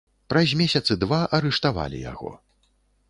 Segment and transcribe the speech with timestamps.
[0.33, 2.31] Праз месяцы два арыштавалі яго.